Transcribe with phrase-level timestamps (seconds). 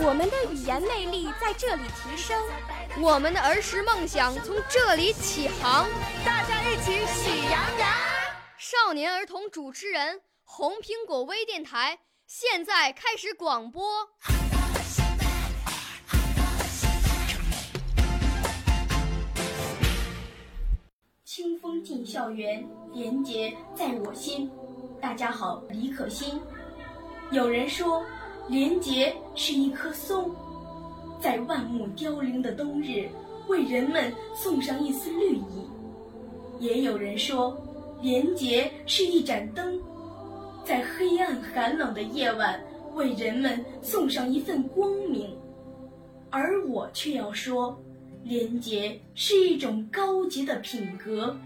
[0.00, 2.40] 我们的语言魅力在这里提升，
[3.00, 5.88] 我们的儿时梦想从这里起航。
[6.24, 7.90] 大家一起喜羊羊。
[8.58, 11.98] 少年儿童主持人，红苹果微电台。
[12.28, 14.08] 现在开始广播。
[21.24, 24.48] 清风进校园，廉洁在我心。
[25.00, 26.40] 大家好，李可欣。
[27.30, 28.04] 有人说，
[28.48, 30.34] 廉洁是一棵松，
[31.20, 33.06] 在万木凋零的冬日，
[33.46, 35.68] 为人们送上一丝绿意。
[36.58, 37.54] 也有人说，
[38.00, 39.78] 廉洁是一盏灯。
[40.64, 42.58] 在黑暗寒冷的夜晚，
[42.94, 45.36] 为人们送上一份光明，
[46.30, 47.78] 而我却要说，
[48.24, 51.36] 廉洁是一种高洁的品格，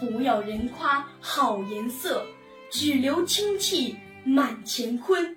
[0.00, 2.24] 不要人夸好颜色，
[2.70, 5.36] 只留清气满乾坤。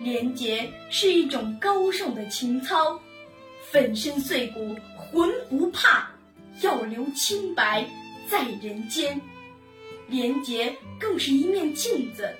[0.00, 2.98] 廉洁是一种高尚的情操，
[3.70, 6.10] 粉身碎骨浑不怕，
[6.62, 7.86] 要留清白
[8.26, 9.20] 在人间。
[10.08, 12.34] 廉洁更是一面镜子。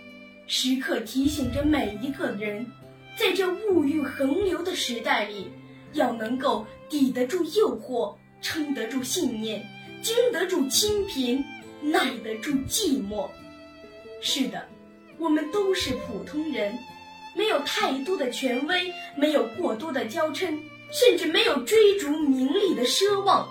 [0.47, 2.67] 时刻提醒着每一个人，
[3.15, 5.51] 在这物欲横流的时代里，
[5.93, 9.63] 要能够抵得住诱惑，撑得住信念，
[10.03, 11.45] 经得住清贫，
[11.83, 13.29] 耐得住寂寞。
[14.23, 14.67] 是的，
[15.19, 16.77] 我们都是普通人，
[17.35, 20.59] 没有太多的权威，没有过多的娇嗔，
[20.91, 23.49] 甚至没有追逐名利的奢望。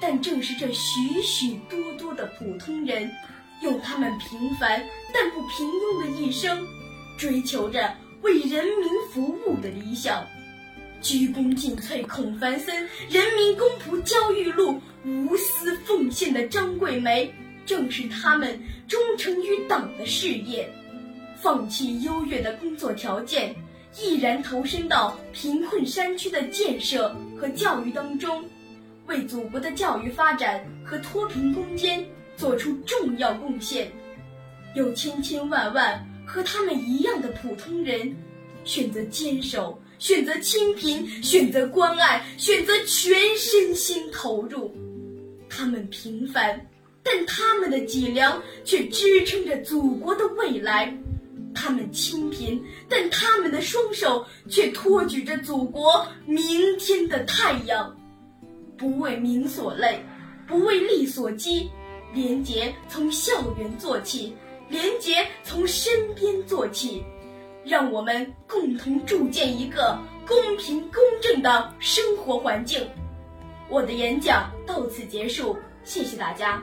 [0.00, 3.10] 但正是这许许多多的普通人。
[3.62, 6.62] 用他们平凡但不平庸的一生，
[7.16, 10.22] 追求着为人民服务的理想。
[11.00, 17.32] 鞠躬尽瘁，孔繁森；人民公仆，焦裕禄；无私奉献的张桂梅，
[17.64, 20.70] 正是他们忠诚于党的事业，
[21.46, 23.54] 放弃优越的工作条件，
[24.02, 28.44] 毅然投身到贫困山区的建设和教育当中，
[29.06, 32.04] 为祖国的教育发展和脱贫攻坚。
[32.36, 33.90] 做出重要贡献，
[34.74, 38.14] 有千千万万和他们一样的普通人，
[38.64, 44.74] 选择坚守，选择清贫，选择关爱，选择全身心投入。
[45.48, 46.60] 他们平凡，
[47.04, 50.92] 但他们的脊梁却支撑着祖国的未来；
[51.56, 57.96] 他们清贫，但他们的双手却托举着祖国明天的太阳。
[58.76, 60.04] 不为民所累，
[60.46, 61.70] 不为利所激。
[62.12, 64.36] 廉洁从校园做起，
[64.68, 67.02] 廉洁从身边做起，
[67.64, 72.86] 让我们共同筑建一个公平公正的生活环境。
[73.68, 76.62] 我的演讲到此结束，谢谢大家。